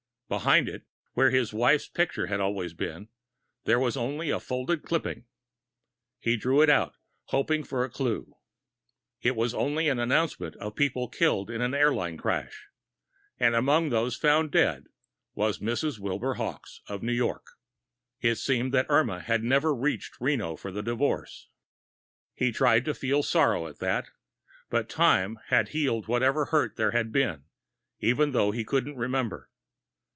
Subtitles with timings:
[0.39, 3.09] Behind it, where his wife's picture had always been,
[3.65, 5.25] there was only a folded clipping.
[6.21, 8.37] He drew it out, hoping for a clew.
[9.21, 12.69] It was only an announcement of people killed in an airplane crash
[13.41, 14.85] and among those found dead
[15.35, 15.99] was Mrs.
[15.99, 17.45] Wilbur Hawkes, of New York.
[18.21, 21.49] It seemed that Irma had never reached Reno for the divorce.
[22.35, 24.11] He tried to feel some sorrow at that,
[24.69, 27.43] but time must have healed whatever hurt there had been,
[27.99, 29.49] even though he couldn't remember.